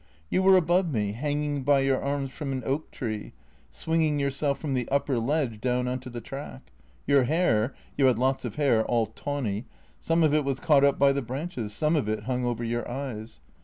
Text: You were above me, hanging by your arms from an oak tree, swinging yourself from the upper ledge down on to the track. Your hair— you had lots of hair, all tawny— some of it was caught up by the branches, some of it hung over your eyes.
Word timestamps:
You 0.31 0.41
were 0.41 0.57
above 0.57 0.91
me, 0.91 1.11
hanging 1.11 1.61
by 1.61 1.81
your 1.81 2.01
arms 2.01 2.31
from 2.31 2.51
an 2.51 2.63
oak 2.65 2.89
tree, 2.89 3.33
swinging 3.69 4.17
yourself 4.17 4.57
from 4.57 4.73
the 4.73 4.89
upper 4.89 5.19
ledge 5.19 5.61
down 5.61 5.87
on 5.87 5.99
to 5.99 6.09
the 6.09 6.19
track. 6.19 6.71
Your 7.05 7.25
hair— 7.25 7.75
you 7.97 8.07
had 8.07 8.17
lots 8.17 8.43
of 8.43 8.55
hair, 8.55 8.83
all 8.83 9.05
tawny— 9.05 9.65
some 9.99 10.23
of 10.23 10.33
it 10.33 10.43
was 10.43 10.59
caught 10.59 10.83
up 10.83 10.97
by 10.97 11.11
the 11.11 11.21
branches, 11.21 11.71
some 11.71 11.95
of 11.95 12.09
it 12.09 12.23
hung 12.23 12.45
over 12.45 12.63
your 12.63 12.89
eyes. 12.89 13.41